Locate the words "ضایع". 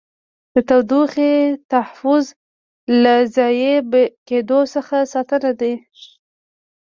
3.35-3.75